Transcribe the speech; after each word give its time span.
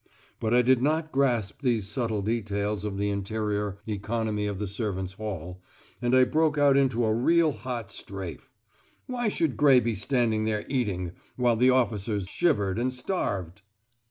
But 0.39 0.51
I 0.55 0.63
did 0.63 0.81
not 0.81 1.11
grasp 1.11 1.61
these 1.61 1.87
subtle 1.87 2.23
details 2.23 2.83
of 2.83 2.97
the 2.97 3.09
interior 3.11 3.77
economy 3.87 4.47
of 4.47 4.57
the 4.57 4.65
servants' 4.65 5.13
hall, 5.13 5.61
and 6.01 6.15
I 6.15 6.23
broke 6.23 6.57
out 6.57 6.75
into 6.75 7.05
a 7.05 7.13
real 7.13 7.51
hot 7.51 7.91
strafe. 7.91 8.49
Why 9.05 9.29
should 9.29 9.55
Gray 9.57 9.79
be 9.79 9.93
standing 9.93 10.45
there 10.45 10.65
eating, 10.67 11.11
while 11.35 11.55
the 11.55 11.69
officers 11.69 12.27
shivered 12.27 12.79
and 12.79 12.91
starved? 12.91 13.61